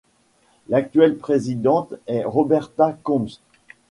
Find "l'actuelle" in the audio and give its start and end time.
0.67-1.15